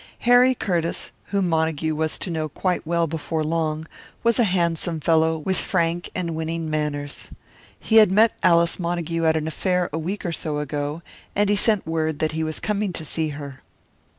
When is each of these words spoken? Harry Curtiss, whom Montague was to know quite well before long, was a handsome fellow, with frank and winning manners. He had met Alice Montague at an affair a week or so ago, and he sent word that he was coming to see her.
Harry 0.21 0.55
Curtiss, 0.55 1.11
whom 1.25 1.47
Montague 1.47 1.93
was 1.93 2.17
to 2.17 2.31
know 2.31 2.49
quite 2.49 2.87
well 2.87 3.05
before 3.05 3.43
long, 3.43 3.85
was 4.23 4.39
a 4.39 4.45
handsome 4.45 4.99
fellow, 4.99 5.37
with 5.37 5.59
frank 5.59 6.09
and 6.15 6.33
winning 6.33 6.67
manners. 6.71 7.29
He 7.79 7.97
had 7.97 8.11
met 8.11 8.35
Alice 8.41 8.79
Montague 8.79 9.23
at 9.27 9.37
an 9.37 9.47
affair 9.47 9.91
a 9.93 9.99
week 9.99 10.25
or 10.25 10.31
so 10.31 10.57
ago, 10.57 11.03
and 11.35 11.51
he 11.51 11.55
sent 11.55 11.85
word 11.85 12.17
that 12.17 12.31
he 12.31 12.43
was 12.43 12.59
coming 12.59 12.91
to 12.93 13.05
see 13.05 13.27
her. 13.27 13.61